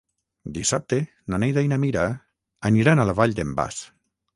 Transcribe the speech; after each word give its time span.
Dissabte 0.55 0.99
na 1.33 1.41
Neida 1.45 1.65
i 1.67 1.71
na 1.75 1.81
Mira 1.85 2.09
aniran 2.73 3.05
a 3.07 3.11
la 3.13 3.19
Vall 3.23 3.41
d'en 3.41 3.59
Bas. 3.65 3.85